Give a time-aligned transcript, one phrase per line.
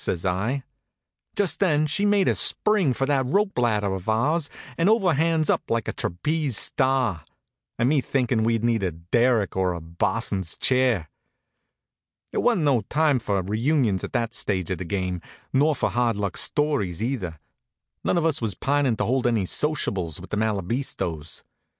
[0.03, 0.63] says I.
[1.35, 5.69] Just then she made a spring for that rope ladder of ours and overhands up
[5.69, 7.23] like a trapeze star.
[7.77, 11.11] An' me thinkin' we'd need a derrick or a bo's'n's chair!
[12.31, 15.21] It wa'n't no time for reunions at that stage of the game,
[15.53, 17.37] nor for hard luck stories, either.
[18.03, 21.43] None of us was pining to hold any sociables with the Malabistos.